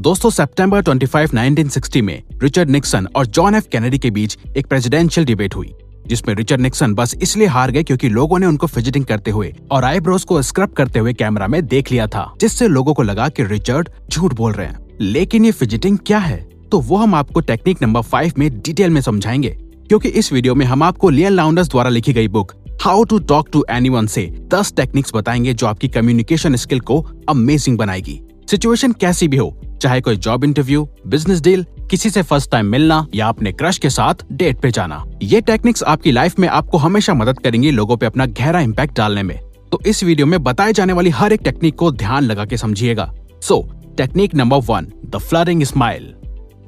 दोस्तों 0.00 0.30
सितंबर 0.30 0.82
25, 0.82 1.34
1960 1.34 2.00
में 2.00 2.22
Richard 2.42 2.70
Nixon 2.70 3.06
और 3.16 3.26
जॉन 3.26 3.54
एफ़ 3.54 3.68
कैनेडी 3.68 3.98
के 3.98 4.10
बीच 4.10 4.38
एक 4.56 4.66
प्रेसिडेंशियल 4.66 5.26
डिबेट 5.26 5.56
हुई 5.56 5.74
जिसमें 6.06 6.34
रिचर्ड 6.34 6.60
निक्सन 6.60 6.94
बस 6.94 7.14
इसलिए 7.22 7.46
हार 7.46 7.70
गए 7.70 7.82
क्योंकि 7.82 8.08
लोगों 8.08 8.38
ने 8.38 8.46
उनको 8.46 8.66
फिजिटिंग 8.66 9.04
करते 9.04 9.30
हुए 9.30 9.54
और 9.70 9.84
आईब्रोज 9.84 10.24
को 10.24 10.42
स्क्रब 10.42 10.72
करते 10.72 10.98
हुए 10.98 11.12
कैमरा 11.12 11.48
में 11.48 11.66
देख 11.66 11.92
लिया 11.92 12.06
था 12.06 12.34
जिससे 12.40 12.68
लोगों 12.68 12.94
को 12.94 13.02
लगा 13.02 13.28
कि 13.28 13.44
रिचर्ड 13.44 13.88
झूठ 14.10 14.34
बोल 14.34 14.52
रहे 14.52 14.66
हैं। 14.66 14.86
लेकिन 15.00 15.44
ये 15.44 15.50
फिजिटिंग 15.50 15.98
क्या 15.98 16.18
है? 16.18 16.48
तो 16.72 16.80
वो 16.80 16.96
हम 16.96 17.14
आपको 17.14 17.40
टेक्निक 17.40 17.82
नंबर 17.82 18.02
फाइव 18.02 18.32
में 18.38 18.60
डिटेल 18.60 18.90
में 18.90 19.00
समझाएँगे 19.00 19.50
क्योंकि 19.88 20.08
इस 20.08 20.32
वीडियो 20.32 20.54
में 20.54 20.66
हम 20.66 20.82
आपको 20.82 21.10
लियन 21.10 21.32
लाउंडर्स 21.32 21.68
द्वारा 21.68 21.90
लिखी 21.90 22.12
गई 22.12 22.28
book 22.28 22.52
how 22.82 23.04
to 23.04 23.18
talk 23.18 23.48
to 23.52 23.64
anyone 23.88 24.06
से 24.06 24.48
दस 24.54 24.72
टेक्निक्स 24.76 25.12
बताएँगे 25.14 25.54
जो 25.54 25.66
आपकी 25.66 25.88
कम्युनिकेशन 25.88 26.56
स्किल 26.56 26.80
को 26.80 27.06
अमेजिंग 27.28 27.78
बनाएगी। 27.78 28.20
सिचुएशन 28.50 28.92
कैसी 28.92 29.28
भी 29.28 29.36
हो 29.36 29.60
चाहे 29.80 30.00
कोई 30.00 30.16
जॉब 30.16 30.44
इंटरव्यू 30.44 30.88
बिज़नेस 31.06 31.40
डील 31.40 31.64
किसी 31.90 32.10
से 32.10 32.22
फ़र्स्ट 32.22 32.50
टाइम 32.50 32.66
मिलना 32.66 33.06
या 33.14 33.28
अपने 33.28 33.52
क्रश 33.52 33.78
के 33.78 33.90
साथ 33.90 34.24
डेट 34.32 34.60
पे 34.60 34.70
जाना। 34.70 35.04
ये 35.22 35.40
टेक्निक्स 35.40 35.82
आपकी 35.82 36.12
लाइफ 36.12 36.38
में 36.38 36.48
आपको 36.48 36.78
हमेशा 36.78 37.14
मदद 37.14 37.38
करेंगी 37.38 37.70
लोगों 37.70 37.96
पे 37.96 38.06
अपना 38.06 38.26
गहरा 38.26 38.60
इम्पैक्ट 38.60 38.96
डालने 38.96 39.22
में। 39.22 39.38
तो 39.72 39.80
इस 39.86 40.02
वीडियो 40.04 40.26
में 40.26 40.42
बताए 40.42 40.72
जाने 40.72 40.92
वाली 40.92 41.10
हर 41.10 41.32
एक 41.32 41.40
टेक्निक 41.44 41.74
को 41.74 41.90
ध्यान 41.92 42.24
लगा 42.24 42.44
के 42.44 42.56
समझिएगा। 42.56 43.12
So 43.42 43.60
technique 43.96 44.34
number 44.34 44.60
one 44.66 44.92
the 45.06 45.18
flooding 45.18 45.62
smile 45.64 46.14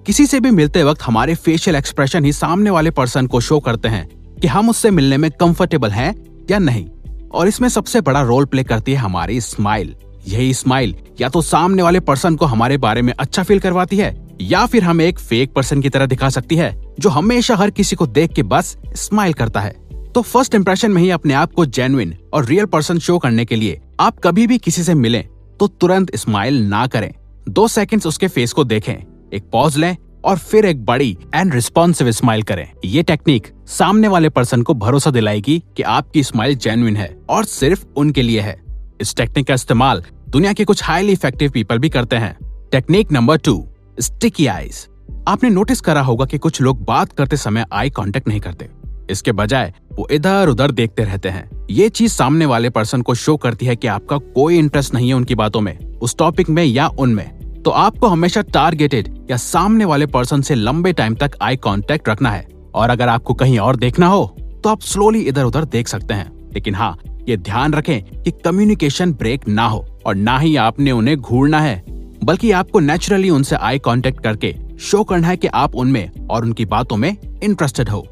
किसी 0.07 0.27
से 0.27 0.41
भी 0.41 0.51
मिलते 0.51 0.83
वक्त 0.83 1.03
हमारे 1.03 1.35
फेशियल 1.35 1.77
एक्सप्रेशन 1.77 2.25
ही 2.25 2.33
सामने 2.33 2.71
वाले 2.71 2.91
पर्सन 2.91 3.27
को 3.27 3.41
शो 3.41 3.59
करते 3.61 3.89
हैं 3.89 4.07
कि 4.41 4.47
हम 4.47 4.71
उससे 4.71 4.91
मिलने 4.91 5.17
में 5.17 5.31
कंफर्टेबल 5.31 5.91
हैं 5.91 6.15
या 6.51 6.59
नहीं। 6.59 6.87
और 7.31 7.49
इसमें 7.49 7.69
सबसे 7.69 8.01
बड़ा 8.01 8.23
रोल 8.23 8.45
प्ले 8.45 8.65
करती 8.65 8.93
है 8.93 8.99
हमारी 8.99 9.41
स्माइल 9.41 9.95
यही 10.27 10.53
स्माइल 10.55 10.95
या 11.21 11.29
तो 11.29 11.43
सामने 11.43 11.83
वाले 11.83 12.01
पर्सन 12.01 12.37
को 12.37 12.47
हमारे 12.47 12.77
बारे 12.79 13.03
में 13.03 13.13
अच्छा 13.13 13.43
फील 13.43 13.61
करवाती 13.61 13.97
है, 13.97 14.17
या 14.41 14.65
फिर 14.67 14.85
हमें 14.85 15.05
एक 15.05 15.19
फेक 15.19 15.53
पर्सन 15.53 15.81
की 15.83 15.89
तरह 15.89 16.07
दिखा 16.07 16.29
सकती 16.29 16.57
है, 16.57 16.75
जो 17.01 17.11
हमेशा 17.11 17.57
हर 17.57 17.71
किसी 17.71 17.97
को 17.97 18.07
देख 18.09 18.33
के 18.33 18.43
बस 18.45 18.77
स्माइल 18.97 19.33
करता 19.33 19.61
है। 19.61 19.75
तो 20.15 20.23
फ़र्स्ट 20.23 20.55
इंप्रेशन 20.55 20.91
में 20.93 21.03
ही 21.03 21.11
अपने 21.11 21.35
आप 21.35 21.53
को 21.53 21.67
जेन्युइन 21.67 22.15
और 22.35 22.45
रियल 22.45 22.67
पर्सन 22.67 22.99
शो 22.99 23.19
करने 23.19 23.45
के 23.45 23.57
लिए 23.57 23.81
आप 24.01 24.19
कभी 24.25 24.47
भी 24.47 24.59
किसी 24.59 24.83
से 24.83 24.95
मिलें 24.95 25.27
तो 25.61 25.67
तुरंत 25.71 26.15
स्माइल 26.17 26.63
ना 26.63 26.87
करें। 26.87 27.13
दो 27.49 27.67
सेकंड्स 27.69 28.07
उसके 28.07 28.29
फेस 28.29 28.53
को 28.53 28.65
देखें, 28.65 28.95
एक 29.35 29.49
पॉज 29.53 29.77
लें 29.77 29.97
और 30.25 30.39
फिर 30.39 30.67
एक 30.67 30.85
बड़ी 30.85 31.17
एंड 31.35 31.55
रिस्पॉन्सिव 31.55 32.11
स्माइल 32.11 32.43
करें। 32.43 32.69
ये 32.85 33.03
टेक्निक 33.03 33.47
सामने 33.69 34.09
वाले 34.09 34.29
पर्सन 34.29 34.63
को 34.63 34.75
भरोसा 34.75 35.11
दिलाएगी 35.11 35.59
कि 35.77 35.83
आपकी 35.83 36.23
स्माइल 36.23 36.55
जेन्युइन 36.57 36.97
है 36.97 37.17
और 37.31 37.45
सिर्फ़ 37.45 37.85
उनके 37.97 38.23
लिए 38.23 38.41
है। 38.41 38.61
इस 39.03 39.15
टेक्निक 39.17 39.47
का 39.47 39.55
इस्तेमाल 39.55 40.03
दुनिया 40.29 40.53
के 40.53 40.65
कुछ 40.65 40.83
हाईली 40.85 41.13
इफ़ेक्टिव 41.13 41.51
पीपल 41.51 41.79
भी 41.79 41.89
करते 41.89 42.17
हैं। 42.17 42.37
Technique 42.73 43.13
number 43.13 43.37
two 43.37 43.55
sticky 43.99 44.47
eyes 44.47 44.87
आपने 45.29 45.49
नोटिस 45.51 45.81
करा 45.81 46.01
होगा 46.01 46.25
कि 46.25 46.39
कुछ 46.39 46.61
लोग 46.61 46.85
बात 46.85 47.13
करते 47.13 47.37
समय 47.37 47.65
आई 47.73 47.91
कांटेक्ट 47.91 48.29
नहीं 48.29 48.41
करते। 48.41 48.69
इसके 49.11 49.33
बजाय 49.33 49.73
वो 49.93 50.07
इधर 50.11 50.49
उधर 50.49 50.71
देखते 50.71 51.05
रहते 51.05 51.29
हैं। 51.29 51.67
ये 51.71 51.89
चीज़ 51.89 52.13
सामने 52.13 52.47
वाले 52.47 52.71
पर्सन 52.71 53.03
को 53.03 53.15
शो 53.15 53.37
करती 53.37 53.67
है 53.67 53.77
कि 53.77 53.87
आपका 53.87 54.19
कोई 54.35 54.59
इंटरेस्ट 54.59 54.95
नहीं 54.95 55.09
है 55.09 55.15
उनकी 55.15 55.35
बातों 55.35 55.61
में, 55.61 55.79
उस 55.79 56.17
टॉपिक 56.17 56.51
में 56.51 56.65
या 56.65 56.89
उनमें। 56.89 57.63
तो 57.63 57.71
आपको 57.71 58.07
हमेशा 58.07 58.43
टारगेटेड 58.43 59.15
या 59.31 59.37
सामने 59.37 59.85
वाले 59.85 60.07
पर्सन 60.07 60.43
से 60.43 60.55
लंबे 60.55 60.93
टाइम 60.93 61.15
तक 61.15 61.37
आई 61.43 61.57
कांटेक्ट 61.57 62.09
रखना 62.09 62.31
है। 62.31 62.47
और 62.75 62.91
अगर 62.91 63.09
आपको 63.09 63.35
कहीं 63.35 63.59
और 63.59 63.77
देखना 63.77 64.07
हो 64.07 64.25
तो 64.39 64.69
आप 64.69 64.81
स्लोली 64.83 65.21
इधर 65.21 65.45
उधर 65.45 65.65
देख 65.65 65.89
सकते 65.89 66.15
हैं। 66.15 66.31
लेकिन 66.55 66.75
हाँ 66.75 66.97
ये 67.29 67.37
ध्यान 67.37 67.75
रखें 67.75 68.23
कि 68.23 68.31
कम्युनिकेशन 68.45 69.13
ब्रेक 69.13 69.49
ना 69.49 69.67
हो 69.67 69.85
और 70.07 70.15
ना 70.15 70.39
ही 70.39 70.55
आपने 70.57 70.93
उन्हें 70.93 71.17
घूरना 71.17 71.61
है, 71.61 71.83
बल्कि 72.25 72.51
आपको 72.53 72.81
नेचुरली 72.81 73.31
उनसे 73.31 73.57
आई 73.57 73.79
कांटेक्ट 73.79 74.23
करके 74.23 74.55
शो 74.81 75.03
करना 75.05 75.29
है 75.29 75.37
कि 75.37 75.47
आप 75.47 75.75
उनमें 75.77 76.27
और 76.31 76.45
उनकी 76.45 76.65
बातों 76.67 76.97
में 76.97 77.17
इंटरेस्टेड 77.43 77.89
हो। 77.89 78.07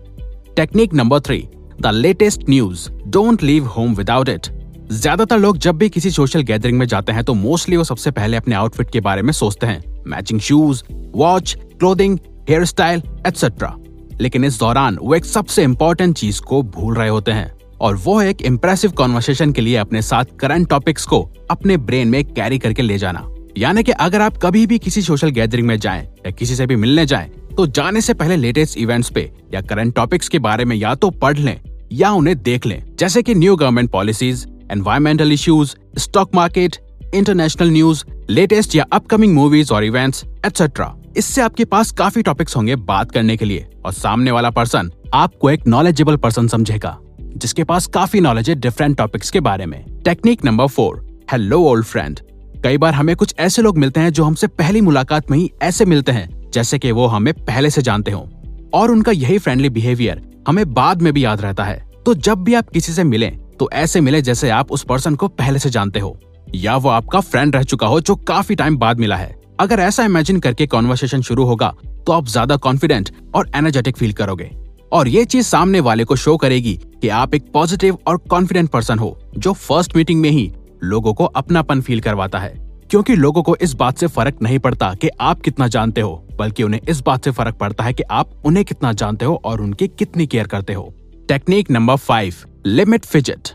Technique 0.56 0.94
number 0.94 1.20
three 1.20 1.46
the 1.80 1.86
latest 1.86 2.48
news 2.50 2.88
don't 3.08 3.42
leave 3.42 3.66
home 3.66 3.94
without 3.94 4.28
it 4.28 4.46
ज़्यादातर 4.92 5.38
लोग 5.38 5.58
जब 5.58 5.76
भी 5.78 5.88
किसी 5.88 6.10
सोशल 6.10 6.42
गैदरिंग 6.42 6.78
में 6.78 6.86
जाते 6.86 7.12
हैं 7.12 7.24
तो 7.24 7.34
मोस्टली 7.34 7.76
वो 7.76 7.84
सबसे 7.84 8.10
पहले 8.10 8.36
अपने 8.36 8.54
आउटफिट 8.54 8.90
के 8.90 9.00
बारे 9.00 9.22
में 9.22 9.32
सोचते 9.32 9.66
हैं। 9.66 10.02
Matching 10.06 10.40
shoes 10.40 10.82
watch 11.14 11.56
clothing 11.78 12.18
hairstyle 12.64 13.02
etcetera 13.26 13.76
लेकिन 14.20 14.44
इस 14.44 14.58
दौरान 14.58 14.98
वो 15.02 15.14
एक 15.14 15.24
सबसे 15.24 15.62
इम्पोर्टेंट 15.64 16.16
चीज़ 16.16 16.40
को 16.42 16.62
भूल 16.62 16.94
रहे 16.94 17.08
होते 17.08 17.32
हैं। 17.32 17.52
और 17.80 17.96
वो 17.96 18.20
एक 18.22 18.42
इम्प्रेसिव 18.42 18.90
कॉन्वर्सेशन 18.90 19.52
के 19.52 19.60
लिए 19.60 19.76
अपने 19.76 20.02
साथ 20.02 20.36
करंट 20.40 20.68
टॉपिक्स 20.68 21.04
को 21.06 21.20
अपने 21.50 21.76
ब्रेन 21.76 22.08
में 22.08 22.24
कैरी 22.24 22.58
करके 22.58 22.82
ले 22.82 22.98
जाना। 22.98 23.26
यानी 23.58 23.82
कि 23.82 23.92
अगर 23.92 24.20
आप 24.20 24.36
कभी 24.36 24.66
भी 24.66 24.78
किसी 24.78 25.02
सोशल 25.02 25.30
गैदरिंग 25.30 25.66
में 25.68 25.78
जाएँ 25.78 26.02
या 26.02 26.30
किसी 26.30 26.54
से 26.56 26.66
भी 26.66 26.76
मिलने 26.76 27.06
जाएँ 27.06 27.30
तो 27.56 27.66
जाने 27.68 28.00
से 28.00 28.14
पहले 28.14 28.36
लेटेस्ट 28.36 28.78
इवेंट्स 28.78 29.10
पे 29.10 29.30
या 29.54 29.60
करंट 29.60 29.94
टॉपिक्स 29.94 30.28
के 30.28 30.38
बारे 30.38 30.64
में 30.64 30.76
या 30.76 30.94
तो 30.94 31.10
पढ़ 31.10 31.38
लें 31.38 31.60
या 31.92 32.10
उन्हें 32.10 32.36
देख 32.42 32.66
लें। 32.66 32.82
जैसे 32.98 33.22
कि 33.22 33.34
new 33.34 33.56
government 33.56 33.90
policies 33.90 34.46
environmental 34.72 35.32
issues 35.32 35.74
stock 35.98 36.34
market 36.34 36.76
international 37.14 37.70
news 37.70 38.04
latest 38.30 38.74
या 38.76 38.84
अपकमिंग 38.92 39.34
मूवीज़ 39.34 39.72
और 39.72 39.84
इवेंट्स 39.84 40.24
एक्सेट्रा 40.46 40.94
इससे 41.16 41.42
आपके 41.42 41.64
पास 41.64 41.90
काफ़ी 41.90 42.22
टॉपिक्स 42.22 42.56
होंगे 42.56 42.76
बात 42.76 43.10
करने 43.10 43.36
के 43.36 43.44
लिए 43.44 43.66
और 43.84 43.92
सामने 43.92 44.30
वाला 44.30 44.50
पर्सन 44.50 44.90
आपको 45.14 45.50
एक 45.50 45.66
नॉलेजेबल 45.66 46.16
पर्सन 46.16 46.48
समझेगा। 46.48 46.98
जिसके 47.32 47.64
पास 47.64 47.86
काफ़ी 47.88 48.20
नॉलेज 48.20 48.48
है 48.50 48.54
डिफरेंट 48.56 48.96
टॉपिक्स 48.96 49.30
के 49.30 49.40
बारे 49.40 49.66
में। 49.66 49.84
Technique 50.04 50.44
number 50.44 50.66
four 50.68 51.04
hello 51.32 51.60
old 51.60 51.84
friend 51.84 52.20
कई 52.64 52.78
बार 52.78 52.94
हमें 52.94 53.14
कुछ 53.16 53.34
ऐसे 53.38 53.62
लोग 53.62 53.78
मिलते 53.78 54.00
हैं 54.00 54.10
जो 54.10 54.24
हमसे 54.24 54.46
पहली 54.48 54.80
मुलाकात 54.80 55.30
में 55.30 55.36
ही 55.38 55.50
ऐसे 55.62 55.84
मिलते 55.84 56.12
हैं, 56.12 56.50
जैसे 56.52 56.78
कि 56.78 56.92
वो 56.92 57.06
हमें 57.06 57.32
पहले 57.36 57.70
से 57.70 57.82
जानते 57.82 58.10
हो। 58.10 58.28
और 58.74 58.90
उनका 58.90 59.12
यही 59.12 59.38
फ्रेंडली 59.38 59.68
बिहेवियर 59.70 60.22
हमें 60.48 60.72
बाद 60.74 61.02
में 61.02 61.12
भी 61.12 61.24
याद 61.24 61.40
रहता 61.40 61.64
है। 61.64 61.78
तो 62.06 62.14
जब 62.16 62.44
भी 62.44 62.54
आप 62.54 62.68
किसी 62.68 62.92
से 62.92 63.04
मिलें 63.04 63.36
तो 63.56 63.68
ऐसे 63.74 64.00
मिले 64.00 64.22
जैसे 64.22 64.50
आप 64.50 64.72
उस 64.72 64.84
पर्सन 64.84 65.14
को 65.14 65.28
पहले 65.30 65.58
से 65.58 65.70
जानते 65.70 66.00
हो। 66.00 66.16
या 66.54 66.76
वो 66.76 66.88
आपका 66.88 67.20
फ्रेंड 67.20 67.56
रह 67.56 67.62
चुका 67.64 67.86
हो 67.86 68.00
जो 68.00 68.14
काफ़ी 68.18 68.54
टाइम 68.54 68.76
बाद 68.78 69.00
मिला 69.00 69.16
है। 69.16 69.34
अगर 69.60 69.80
ऐसा 69.80 70.04
इमेजिन 70.04 70.40
करके 70.40 70.66
कॉन्वर्सेशन 70.66 71.22
शुरू 71.22 71.44
होगा 71.44 71.74
तो 72.06 72.12
आप 72.12 72.28
ज़्यादा 72.28 72.56
कॉन्फिडेंट 72.58 73.10
और 73.34 73.50
एनर्जेटिक 73.56 73.96
फील 73.96 74.12
करोगे। 74.12 74.50
और 74.92 75.08
ये 75.08 75.24
चीज़ 75.24 75.46
सामने 75.46 75.80
वाले 75.80 76.04
को 76.04 76.16
शो 76.16 76.36
करेगी 76.36 76.74
कि 77.00 77.08
आप 77.08 77.34
एक 77.34 77.52
पॉजिटिव 77.52 77.98
और 78.06 78.16
कॉन्फिडेंट 78.16 78.70
पर्सन 78.70 78.98
हो, 78.98 79.18
जो 79.38 79.52
फ़र्स्ट 79.52 79.96
मीटिंग 79.96 80.20
में 80.20 80.30
ही 80.30 80.52
लोगों 80.84 81.14
को 81.14 81.24
अपनापन 81.24 81.80
फील 81.80 82.00
करवाता 82.00 82.38
है। 82.38 82.54
क्योंकि 82.90 83.14
लोगों 83.14 83.42
को 83.42 83.56
इस 83.56 83.74
बात 83.74 83.98
से 83.98 84.06
फ़र्क 84.06 84.38
नहीं 84.42 84.58
पड़ता 84.58 84.92
कि 84.94 85.08
आप 85.20 85.40
कितना 85.40 85.68
जानते 85.68 86.00
हो, 86.00 86.28
बल्कि 86.38 86.62
उन्हें 86.62 86.80
इस 86.88 87.00
बात 87.00 87.24
से 87.24 87.30
फ़र्क 87.30 87.56
पड़ता 87.56 87.84
है 87.84 87.92
कि 87.92 88.02
आप 88.02 88.30
उन्हें 88.44 88.64
कितना 88.64 88.92
जानते 88.92 89.24
हो 89.24 89.40
और 89.44 89.60
उनकी 89.60 89.88
कितनी 89.88 90.26
केयर 90.26 90.46
करते 90.46 90.72
हो। 90.72 90.92
Technique 91.28 91.70
number 91.70 91.96
five 91.96 92.34
limit 92.66 93.04
fidget 93.04 93.48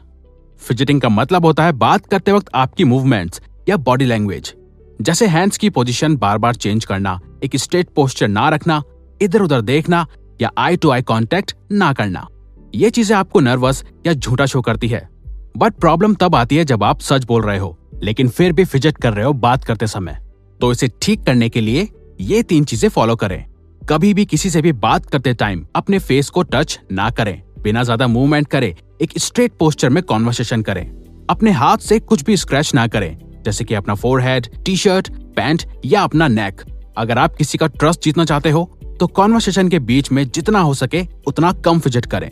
fidgeting 0.60 1.02
का 1.02 1.10
मतलब 1.10 1.46
होता 1.46 1.64
है 1.66 1.72
बात 1.72 2.06
करते 2.06 2.32
वक्त 2.32 2.50
आपकी 2.56 2.84
मूवमेंट्स 2.84 3.42
या 3.70 3.78
बॉडी 3.78 4.06
लैंग्वेज 4.06 4.54
जैसे 5.02 5.28
हैंड्स 5.28 5.58
की 5.58 5.70
पोजीशन 5.70 6.16
बार 6.18 6.38
बार 6.38 6.56
चेंज 6.56 6.86
करना, 6.86 7.20
एक 7.44 7.56
स्ट्रेट 7.56 7.90
पोस्टर 7.96 8.28
ना 8.28 8.50
रखना 8.50 8.82
इधर 9.22 9.42
उधर 9.42 9.62
देखना 9.62 10.06
या 10.42 10.52
आई 10.58 10.76
टू 10.76 10.90
आई 10.90 11.02
कांटेक्ट 11.02 11.56
ना 11.72 11.92
करना। 11.94 12.28
ये 12.76 12.90
चीज़ें 12.90 13.16
आपको 13.18 13.40
नर्वस 13.40 13.84
या 14.08 14.14
झूठा 14.14 14.46
शो 14.46 14.62
करती 14.62 14.88
है। 14.88 15.08
बट 15.58 15.74
प्रॉब्लम 15.74 16.14
तब 16.14 16.36
आती 16.36 16.56
है 16.56 16.64
जब 16.66 16.84
आप 16.84 17.02
सच 17.02 17.26
बोल 17.26 17.42
रहे 17.42 17.58
हो, 17.58 17.78
लेकिन 18.04 18.30
फिर 18.30 18.54
भी 18.54 18.66
फिजट 18.66 18.98
कर 18.98 19.14
रहे 19.14 19.26
हो 19.26 19.34
बात 19.34 19.64
करते 19.64 19.88
समय। 19.88 20.22
तो 20.60 20.72
इसे 20.72 20.90
ठीक 21.02 21.24
करने 21.24 21.50
के 21.50 21.62
लिए 21.62 21.88
ये 22.22 22.42
तीन 22.44 22.64
चीज़ें 22.64 22.90
फॉलो 22.90 23.16
करें। 23.16 23.44
कभी 23.82 24.14
भी 24.14 24.26
किसी 24.26 24.50
से 24.50 24.62
भी 24.62 24.72
बात 24.74 25.06
करते 25.06 25.34
टाइम 25.34 25.66
अपने 25.76 26.00
फेस 26.00 26.30
को 26.30 26.44
टच 26.44 26.80
ना 26.92 27.10
करें। 27.10 27.42
बिना 27.62 27.84
ज़्यादा 27.84 28.08
मूवमेंट 28.08 28.48
करें, 28.48 28.74
एक 29.02 29.18
स्ट्रेट 29.18 29.54
पोस्टर 29.60 29.90
में 29.90 30.02
कॉन्वर्सेशन 30.04 30.62
करें। 30.62 30.86
अपने 31.30 31.52
हाथ 31.52 31.78
से 31.78 32.00
कुछ 32.00 32.24
भी 32.24 32.38
स्क्रैच 32.38 32.74
ना 32.76 32.88
करें, 32.88 33.18
जैसे 33.46 33.64
कि 33.64 33.74
अपना 33.74 33.94
फोरहेड 33.96 34.48
टी 34.66 34.76
शर्ट 34.78 35.10
पैंट 35.36 35.64
या 35.86 36.02
अपना 36.02 36.28
नेक 36.28 36.62
अगर 36.98 37.18
आप 37.18 37.36
किसी 37.36 37.58
का 37.58 37.68
ट्रस्ट 37.70 38.04
जीतना 38.04 38.26
चाहते 38.26 38.50
हो 38.50 38.70
तो 39.00 39.08
कॉन्वर्सेशन 39.10 39.70
के 39.70 39.80
बीच 39.82 40.12
में 40.12 40.24
जितना 40.26 40.60
हो 40.60 40.74
सके 40.74 41.06
उतना 41.28 41.52
कम 41.66 41.80
फिजट 41.80 42.06
करें। 42.06 42.30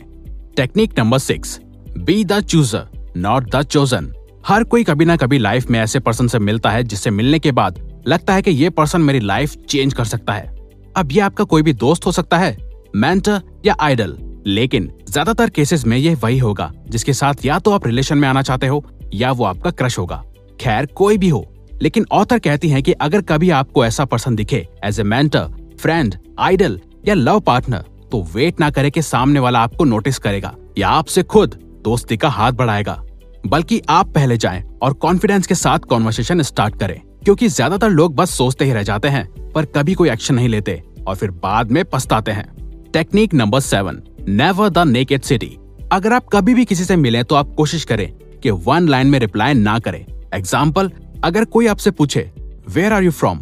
Technique 0.56 0.98
number 0.98 1.18
six 1.18 1.58
be 1.98 2.24
the 2.24 2.40
chooser 2.42 3.12
not 3.16 3.50
the 3.50 3.62
chosen 3.64 4.12
हर 4.46 4.64
कोई 4.64 4.84
कभी 4.84 5.04
ना 5.04 5.16
कभी 5.16 5.38
लाइफ 5.38 5.70
में 5.70 5.78
ऐसे 5.80 5.98
पर्सन 6.00 6.26
से 6.28 6.38
मिलता 6.38 6.70
है, 6.70 6.82
जिससे 6.82 7.10
मिलने 7.10 7.38
के 7.38 7.52
बाद 7.52 7.78
लगता 8.08 8.34
है 8.34 8.42
कि 8.42 8.50
ये 8.52 8.70
पर्सन 8.70 9.00
मेरी 9.00 9.20
लाइफ 9.20 9.56
चेंज 9.60 9.94
कर 9.94 10.04
सकता 10.04 10.32
है। 10.32 10.52
अब 10.96 11.12
ये 11.12 11.20
आपका 11.20 11.44
कोई 11.44 11.62
भी 11.62 11.72
दोस्त 11.74 12.06
हो 12.06 12.12
सकता 12.12 12.38
है 12.38 12.56
मेंटर 12.96 13.40
या 13.66 13.76
आइडल 13.80 14.16
लेकिन 14.46 14.90
ज़्यादातर 15.08 15.50
केसेस 15.50 15.84
में 15.86 15.96
ये 15.96 16.14
वही 16.14 16.38
होगा, 16.38 16.70
जिसके 16.88 17.12
साथ 17.12 17.44
या 17.44 17.58
तो 17.58 17.70
आप 17.70 17.86
रिलेशन 17.86 18.18
में 18.18 18.28
आना 18.28 18.42
चाहते 18.42 18.66
हो, 18.66 18.84
या 19.14 19.30
वो 19.32 19.44
आपका 19.44 19.70
क्रश 19.70 19.98
होगा। 19.98 20.22
खैर, 20.60 20.86
कोई 20.86 21.18
भी 21.18 21.28
हो 21.28 21.46
लेकिन 21.82 22.06
ऑथर 22.12 22.38
कहती 22.38 22.68
हैं 22.68 22.82
कि 22.82 22.92
अगर 22.92 23.22
कभी 23.22 23.50
आपको 23.52 23.84
ऐसा 23.84 24.04
पर्सन 24.04 24.36
दिखे 24.36 24.66
as 24.84 25.00
a 25.00 25.02
mentor 25.04 25.48
friend 25.80 26.16
idol 26.38 26.80
या 27.06 27.14
लव 27.14 27.40
पार्टनर 27.40 27.84
तो 28.10 28.22
वेट 28.34 28.60
ना 28.60 28.70
करे 28.70 28.90
कि 28.90 29.02
सामने 29.02 29.40
वाला 29.40 29.60
आपको 29.60 29.84
नोटिस 29.84 30.18
करेगा, 30.18 30.54
या 30.78 30.88
आपसे 30.90 31.22
खुद 31.24 31.54
दोस्ती 31.84 32.16
का 32.16 32.28
हाथ 32.30 32.52
बढ़ाएगा। 32.52 33.00
बल्कि 33.44 33.80
आप 33.90 34.12
पहले 34.14 34.36
जाएँ 34.36 34.62
और 34.82 34.92
कॉन्फिडेंस 34.94 35.46
के 35.46 35.54
साथ 35.54 35.78
कॉन्वर्सेशन 35.88 36.42
स्टार्ट 36.42 36.78
करें, 36.80 37.00
क्योंकि 37.24 37.48
ज़्यादातर 37.48 37.90
लोग 37.90 38.14
बस 38.16 38.30
सोचते 38.30 38.64
ही 38.64 38.72
रह 38.72 38.82
जाते 38.82 39.08
हैं, 39.08 39.26
पर 39.52 39.64
कभी 39.66 39.94
कोई 39.94 40.10
एक्शन 40.10 40.34
नहीं 40.34 40.48
लेते 40.48 40.82
और 41.06 41.16
फिर 41.16 41.30
बाद 41.32 41.70
में 41.70 41.84
पछताते 41.84 42.32
हैं। 42.32 42.46
Technique 42.92 43.34
number 43.34 43.60
seven 43.62 44.02
never 44.28 44.68
the 44.68 44.86
naked 44.88 45.22
city 45.22 45.56
अगर 45.92 46.12
आप 46.12 46.28
कभी 46.32 46.54
भी 46.54 46.64
किसी 46.64 46.84
से 46.84 46.96
मिले 46.96 47.22
तो 47.22 47.34
आप 47.34 47.54
कोशिश 47.56 47.84
करें 47.84 48.10
कि 48.40 48.50
वन 48.50 48.88
लाइन 48.88 49.06
में 49.06 49.18
रिप्लाई 49.18 49.54
ना 49.54 49.78
करें। 49.78 50.04
एग्ज़ाम्पल 50.34 50.90
अगर 51.24 51.44
कोई 51.44 51.66
आपसे 51.66 51.90
पूछे 51.90 52.20
वेयर 52.68 52.92
आर 52.92 53.02
यू 53.02 53.10
फ्रॉम 53.10 53.38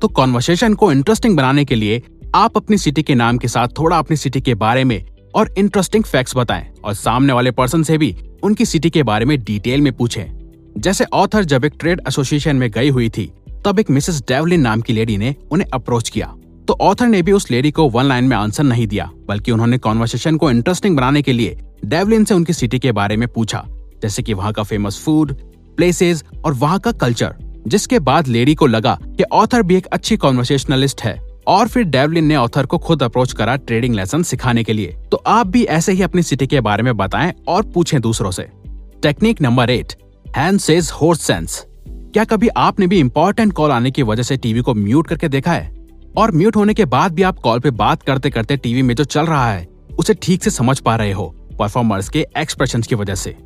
तो 0.00 0.08
कॉन्वर्सेशन 0.08 0.74
को 0.74 0.90
इंटरेस्टिंग 0.92 1.36
बनाने 1.36 1.64
के 1.64 1.74
लिए 1.74 2.02
आप 2.34 2.56
अपनी 2.56 2.76
सिटी 2.78 3.02
के 3.02 3.14
नाम 3.14 3.38
के 3.38 3.48
साथ 3.48 3.68
थोड़ा 3.68 3.98
अपनी 3.98 4.16
सिटी 4.16 4.40
के 4.40 4.54
बारे 4.54 4.84
में 4.84 5.04
और 5.34 5.54
इंटरेस्टिंग 5.58 6.04
फैक्ट्स 6.04 6.36
बताएँ। 6.36 6.68
और 6.84 6.94
सामने 6.94 7.32
वाले 7.32 7.50
पर्सन 7.50 7.82
से 7.82 7.98
भी 7.98 8.14
उनकी 8.42 8.64
सिटी 8.64 8.90
के 8.90 9.02
बारे 9.02 9.24
में 9.24 9.38
डिटेल 9.44 9.80
में 9.80 9.92
पूछें। 9.92 10.24
जैसे 10.78 11.04
ऑथर 11.12 11.44
जब 11.44 11.64
एक 11.64 11.72
ट्रेड 11.80 12.00
एसोसिएशन 12.08 12.56
में 12.56 12.70
गई 12.70 12.88
हुई 12.88 13.08
थी, 13.08 13.30
तब 13.64 13.78
एक 13.78 13.90
मिसेस 13.90 14.20
डेवलिन 14.20 14.60
नाम 14.60 14.80
की 14.80 14.92
लेडी 14.92 15.16
ने 15.16 15.34
उन्हें 15.50 15.68
अप्रोच 15.74 16.08
किया। 16.08 16.34
तो 16.68 16.76
ऑथर 16.80 17.06
ने 17.06 17.22
भी 17.22 17.32
उस 17.32 17.50
लेडी 17.50 17.70
को 17.70 17.88
वन 17.88 18.04
लाइन 18.04 18.24
में 18.24 18.36
आंसर 18.36 18.64
नहीं 18.64 18.86
दिया, 18.86 19.10
बल्कि 19.28 19.52
उन्होंने 19.52 19.78
कॉन्वर्सेशन 19.78 20.36
को 20.36 20.50
इंटरेस्टिंग 20.50 20.96
बनाने 20.96 21.22
के 21.22 21.32
लिए 21.32 21.58
डेवलिन 21.84 22.24
से 22.24 22.34
उनकी 22.34 22.52
सिटी 22.52 22.78
के 22.78 22.92
बारे 22.92 23.16
में 23.16 23.28
पूछा। 23.28 23.64
जैसे 24.02 24.22
कि 24.22 24.34
वहाँ 24.34 24.52
का 24.52 24.62
फ़ेमस 24.62 25.00
फ़ूड 25.04 25.36
प्लेसेस 25.76 26.24
और 26.44 26.54
वहाँ 26.54 26.78
का 26.78 26.92
कल्चर 26.92 27.34
जिसके 27.66 27.98
बाद 27.98 28.28
लेडी 28.28 28.54
को 28.54 28.66
लगा 28.66 28.98
कि 29.02 29.22
ऑथर 29.22 29.62
भी 29.62 29.76
एक 29.76 29.86
अच्छी 29.86 30.16
कॉन्वर्सेशनलिस्ट 30.16 31.02
है 31.02 31.18
और 31.46 31.68
फिर 31.68 31.82
डेवलिन 31.82 32.24
ने 32.24 32.36
ऑथर 32.36 32.66
को 32.66 32.78
खुद 32.78 33.02
अप्रोच 33.02 33.32
करा 33.32 33.56
ट्रेडिंग 33.56 33.94
लेसन 33.94 34.22
सिखाने 34.22 34.64
के 34.64 34.72
लिए। 34.72 34.96
तो 35.10 35.22
आप 35.26 35.46
भी 35.46 35.64
ऐसे 35.64 35.92
ही 35.92 36.02
अपनी 36.02 36.22
सिटी 36.22 36.46
के 36.46 36.60
बारे 36.60 36.82
में 36.82 36.96
बताएँ 36.96 37.32
और 37.48 37.62
पूछें 37.64 38.00
दूसरों 38.00 38.30
से। 38.30 38.42
Technique 39.02 39.42
number 39.42 39.70
eight 39.70 39.92
hand 40.36 40.60
says 40.60 40.90
horse 40.90 41.20
sense 41.20 41.64
क्या 41.88 42.24
कभी 42.24 42.48
आपने 42.48 42.86
भी 42.86 42.98
इंपॉर्टेंट 42.98 43.52
कॉल 43.52 43.70
आने 43.70 43.90
की 43.90 44.02
वजह 44.02 44.22
से 44.22 44.36
टीवी 44.36 44.60
को 44.60 44.74
म्यूट 44.74 45.06
करके 45.06 45.28
देखा 45.28 45.52
है? 45.52 45.74
और 46.16 46.32
म्यूट 46.32 46.56
होने 46.56 46.74
के 46.74 46.84
बाद 46.84 47.12
भी 47.12 47.22
आप 47.22 47.38
कॉल 47.38 47.60
पे 47.60 47.70
बात 47.70 48.02
करते 48.02 48.30
करते 48.30 48.56
टीवी 48.56 48.82
में 48.82 48.94
जो 48.94 49.04
चल 49.04 49.26
रहा 49.26 49.50
है, 49.50 49.66
उसे 49.98 50.14
ठीक 50.14 50.44
से 50.44 50.50
समझ 50.50 50.78
पा 50.80 50.96
रहे 50.96 51.12
हो 51.12 51.34
परफॉर्मर्स 51.58 52.08
के 52.08 52.26
एक्सप्रेशन 52.38 52.82
की 52.82 52.94
वजह 52.94 53.14
से। 53.14 53.36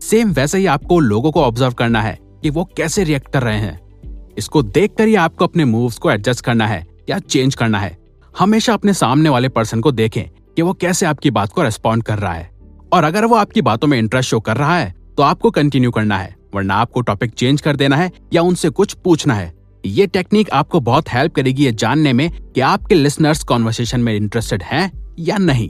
सेम 0.00 0.32
वैसे 0.32 0.58
ही 0.58 0.66
आपको 0.66 0.98
लोगों 1.00 1.32
को 1.32 1.42
ऑब्ज़र्व 1.42 1.72
करना 1.72 2.02
है 2.02 2.18
कि 2.42 2.50
वो 2.50 2.64
कैसे 2.76 3.04
रिएक्ट 3.04 3.32
कर 3.32 3.42
रहे 3.42 3.58
हैं। 3.58 3.80
इसको 4.38 4.62
देखकर 4.62 5.06
ही 5.06 5.14
आपको 5.14 5.44
अपने 5.44 5.64
मूव्स 5.64 5.98
को 5.98 6.10
एडजस्ट 6.10 6.44
करना 6.44 6.66
है 6.66 6.84
या 7.10 7.18
चेंज 7.18 7.54
करना 7.54 7.78
है। 7.78 7.96
हमेशा 8.34 8.74
अपने 8.74 8.94
सामने 8.94 9.28
वाले 9.28 9.48
पर्सन 9.48 9.80
को 9.80 9.92
देखें 9.92 10.24
कि 10.56 10.62
वो 10.62 10.72
कैसे 10.72 11.06
आपकी 11.06 11.30
बात 11.30 11.52
को 11.52 11.62
रेस्पॉन्ड 11.62 12.04
कर 12.04 12.18
रहा 12.18 12.32
है। 12.32 12.50
और 12.92 13.04
अगर 13.04 13.24
वो 13.24 13.36
आपकी 13.36 13.62
बातों 13.62 13.88
में 13.88 13.98
इंटरेस्ट 13.98 14.30
शो 14.30 14.40
कर 14.40 14.56
रहा 14.56 14.78
है 14.78 14.94
तो 15.16 15.22
आपको 15.22 15.50
कंटिन्यू 15.50 15.90
करना 15.90 16.18
है, 16.18 16.34
वरना 16.54 16.74
आपको 16.74 17.00
टॉपिक 17.00 17.30
चेंज 17.30 17.60
कर 17.60 17.76
देना 17.76 17.96
है 17.96 18.10
या 18.32 18.42
उनसे 18.42 18.70
कुछ 18.70 18.92
पूछना 18.94 19.34
है। 19.34 19.52
ये 19.84 20.06
टेक्निक 20.06 20.50
आपको 20.50 20.80
बहुत 20.80 21.08
हेल्प 21.08 21.34
करेगी 21.34 21.64
ये 21.64 21.72
जानने 21.72 22.12
में 22.12 22.30
कि 22.30 22.60
आपके 22.62 22.94
लिसनर्स 22.94 23.42
कॉन्वर्सेशन 23.44 24.00
में 24.00 24.14
इंटरेस्टेड 24.14 24.62
हैं 24.62 24.90
या 25.18 25.38
नहीं। 25.38 25.68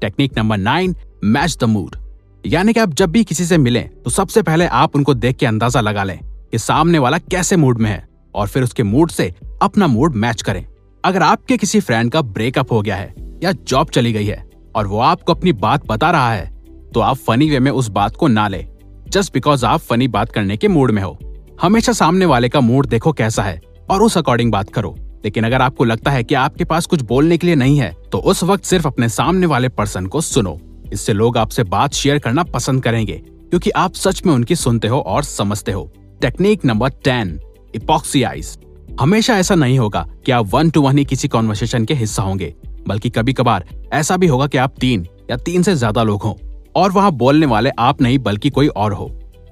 Technique 0.00 0.38
number 0.38 0.56
nine 0.58 0.94
match 1.24 1.56
the 1.60 1.64
mood 1.64 1.96
यानी 2.44 2.72
कि 2.72 2.80
आप 2.80 2.94
जब 2.94 3.10
भी 3.10 3.22
किसी 3.24 3.44
से 3.44 3.56
मिलें 3.58 3.88
तो 4.02 4.10
सबसे 4.10 4.42
पहले 4.42 4.66
आप 4.66 4.96
उनको 4.96 5.14
देख 5.14 5.36
के 5.36 5.46
अंदाज़ा 5.46 5.80
लगा 5.80 6.04
लें 6.04 6.18
कि 6.52 6.58
सामने 6.58 6.98
वाला 6.98 7.18
कैसे 7.20 7.56
मूड 7.56 7.78
में 7.78 7.90
है 7.90 8.06
और 8.34 8.48
फिर 8.48 8.62
उसके 8.62 8.82
मूड 8.82 9.10
से 9.10 9.34
अपना 9.62 9.86
मूड 9.86 10.14
मैच 10.14 10.42
करें। 10.42 10.64
अगर 11.04 11.22
आपके 11.22 11.56
किसी 11.56 11.80
फ्रेंड 11.80 12.10
का 12.12 12.22
ब्रेकअप 12.22 12.72
हो 12.72 12.80
गया 12.82 12.96
है 12.96 13.14
या 13.42 13.52
जॉब 13.52 13.90
चली 13.90 14.12
गई 14.12 14.26
है 14.26 14.44
और 14.76 14.86
वो 14.86 14.98
आपको 15.00 15.34
अपनी 15.34 15.52
बात 15.52 15.86
बता 15.86 16.10
रहा 16.10 16.32
है 16.32 16.46
तो 16.94 17.00
आप 17.00 17.16
फनी 17.16 17.48
वे 17.50 17.60
में 17.60 17.70
उस 17.70 17.88
बात 17.90 18.16
को 18.16 18.28
ना 18.28 18.48
ले। 18.48 18.64
जस्ट 19.08 19.32
बिकॉज़ 19.34 19.66
आप 19.66 19.80
फनी 19.80 20.08
बात 20.08 20.32
करने 20.32 20.56
के 20.56 20.68
मूड 20.68 20.90
में 20.90 21.02
हो। 21.02 21.18
हमेशा 21.62 21.92
सामने 21.92 22.26
वाले 22.26 22.48
का 22.48 22.60
मूड 22.60 22.86
देखो 22.86 23.12
कैसा 23.12 23.42
है 23.42 23.60
और 23.90 24.02
उस 24.02 24.18
अकॉर्डिंग 24.18 24.52
बात 24.52 24.70
करो। 24.70 24.94
लेकिन 25.24 25.44
अगर 25.44 25.62
आपको 25.62 25.84
लगता 25.84 26.10
है 26.10 26.24
कि 26.24 26.34
आपके 26.34 26.64
पास 26.64 26.86
कुछ 26.86 27.02
बोलने 27.02 27.38
के 27.38 27.46
लिए 27.46 27.56
नहीं 27.56 27.78
है 27.78 27.92
तो 28.12 28.18
उस 28.18 28.42
वक्त 28.44 28.64
सिर्फ़ 28.64 28.86
अपने 28.86 29.08
सामने 29.08 29.46
वाले 29.46 29.68
पर्सन 29.70 30.06
को 30.06 30.20
सुनो। 30.20 30.58
इससे 30.92 31.12
लोग 31.12 31.38
आपसे 31.38 31.62
बात 31.64 31.94
शेयर 31.94 32.18
करना 32.18 32.42
पसंद 32.44 32.82
करेंगे, 32.82 33.14
क्योंकि 33.14 33.70
आप 33.70 33.94
सच 33.94 34.24
में 34.26 34.32
उनकी 34.34 34.56
सुनते 34.56 34.88
हो 34.88 35.00
और 35.00 35.24
समझते 35.24 35.72
हो। 35.72 35.90
Technique 36.20 36.64
number 36.64 36.90
ten 37.04 37.38
epoxy 37.74 38.22
eyes 38.24 38.56
हमेशा 39.00 39.36
ऐसा 39.38 39.54
नहीं 39.54 39.78
होगा 39.78 40.06
कि 40.26 40.32
आप 40.32 40.46
वन 40.46 40.70
टू 40.70 40.80
वन 40.82 40.98
ही 40.98 41.04
किसी 41.04 41.28
कॉन्वर्सेशन 41.28 41.84
के 41.84 41.94
हिस्सा 41.94 42.22
होंगे, 42.22 42.54
बल्कि 42.88 43.10
कभी 43.10 43.32
कभार 43.32 43.64
ऐसा 43.92 44.16
भी 44.16 44.26
होगा 44.26 44.46
कि 44.46 44.58
आप 44.58 44.74
तीन 44.80 45.06
या 45.30 45.36
तीन 45.38 45.62
से 45.62 45.74
ज़्यादा 45.76 46.02
लोग 46.02 46.22
हों, 46.22 46.34
और 46.74 46.90
वहाँ 46.90 47.12
बोलने 47.12 47.46
वाले 47.46 47.70
आप 47.80 48.02
नहीं, 48.02 48.18
बल्कि 48.20 48.50
कोई 48.50 48.68
और 48.68 48.92
हो। 48.92 49.10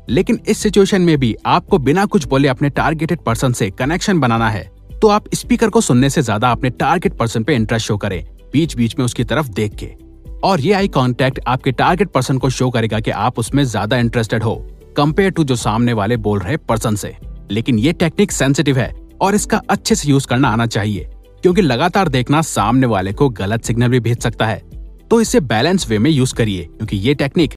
लेकिन 0.08 0.38
इस 0.48 0.58
सिचुएशन 0.58 1.02
में 1.02 1.16
भी 1.18 1.34
आपको 1.46 1.78
बिना 1.78 2.04
कुछ 2.06 2.24
बोले 2.26 2.48
अपने 2.48 2.68
टारगेटेड 2.70 3.20
पर्सन 3.20 3.52
से 3.52 3.70
कनेक्शन 3.70 4.20
बनाना 4.20 4.48
है 4.50 4.70
तो 4.92 5.08
आप 5.08 5.34
स्पीकर 5.34 5.68
को 5.68 5.80
सुनने 5.80 6.08
से 6.10 6.22
ज़्यादा 6.22 6.50
अपने 6.52 6.70
टारगेट 6.70 7.16
पर्सन 7.16 7.44
पे 7.44 7.54
इंटरेस्ट 7.54 7.86
शो 7.86 7.96
करें 7.96 8.22
बीच 8.52 8.76
बीच 8.76 8.98
में 8.98 9.04
उसकी 9.04 9.24
तरफ़ 9.24 9.48
देख 9.50 9.74
के। 9.74 9.86
और 10.44 10.60
ये 10.60 10.72
आई 10.72 10.88
कॉन्टेक्ट 10.88 11.40
आपके 11.46 11.72
टारगेट 11.72 12.10
पर्सन 12.10 12.38
को 12.38 12.50
शो 12.50 12.70
करेगा 12.70 13.00
कि 13.00 13.10
आप 13.10 13.38
उसमें 13.38 13.62
ज़्यादा 13.64 13.96
इंटरेस्टेड 13.96 14.42
हो 14.42 14.54
कंपेयर 14.96 15.30
टू 15.30 15.44
जो 15.44 15.56
सामने 15.56 15.92
वाले 15.92 16.16
बोल 16.18 16.38
रहे 16.38 16.56
पर्सन 16.58 16.94
से। 16.94 17.14
लेकिन 17.50 17.78
ये 17.78 17.92
टेक्निक 17.92 18.32
सेंसिटिव 18.32 18.78
है 18.78 18.92
और 19.20 19.34
इसका 19.34 19.60
अच्छे 19.70 19.94
से 19.94 20.08
यूज़ 20.08 20.26
करना 20.26 20.48
आना 20.48 20.66
चाहिए, 20.66 21.08
क्योंकि 21.42 21.62
लगातार 21.62 22.08
देखना 22.08 22.42
सामने 22.42 22.86
वाले 22.86 23.12
को 23.12 23.28
गलत 23.30 23.64
सिग्नल 23.64 23.88
भी 23.88 24.00
भेज 24.00 24.18
सकता 24.18 24.46
है। 24.46 24.58
तो 25.10 25.20
इसे 25.20 25.40
बैलेंस 25.42 25.88
वे 25.88 25.98
में 25.98 26.10
यूज़ 26.10 26.34
करिए, 26.34 26.64
क्योंकि 26.66 26.96
ये 26.98 27.14
टेक्निक 27.14 27.48